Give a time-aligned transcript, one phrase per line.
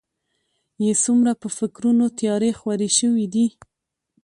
[0.83, 3.45] يې څومره په فکرونو تيارې خورې شوي دي.